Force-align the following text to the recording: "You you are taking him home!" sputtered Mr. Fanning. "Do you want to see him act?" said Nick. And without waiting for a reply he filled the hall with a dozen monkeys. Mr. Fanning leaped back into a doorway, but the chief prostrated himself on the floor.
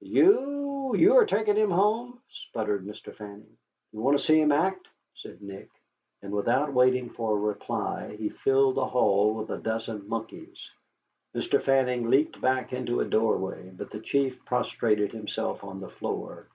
"You 0.00 0.96
you 0.96 1.14
are 1.14 1.24
taking 1.24 1.54
him 1.54 1.70
home!" 1.70 2.18
sputtered 2.28 2.84
Mr. 2.84 3.14
Fanning. 3.14 3.44
"Do 3.44 3.48
you 3.92 4.00
want 4.00 4.18
to 4.18 4.24
see 4.24 4.40
him 4.40 4.50
act?" 4.50 4.88
said 5.14 5.40
Nick. 5.40 5.70
And 6.20 6.32
without 6.32 6.72
waiting 6.72 7.10
for 7.10 7.30
a 7.36 7.40
reply 7.40 8.16
he 8.18 8.28
filled 8.30 8.74
the 8.74 8.86
hall 8.86 9.34
with 9.34 9.50
a 9.50 9.58
dozen 9.58 10.08
monkeys. 10.08 10.68
Mr. 11.32 11.62
Fanning 11.62 12.10
leaped 12.10 12.40
back 12.40 12.72
into 12.72 12.98
a 12.98 13.04
doorway, 13.04 13.70
but 13.70 13.90
the 13.92 14.00
chief 14.00 14.44
prostrated 14.44 15.12
himself 15.12 15.62
on 15.62 15.78
the 15.78 15.90
floor. 15.90 16.48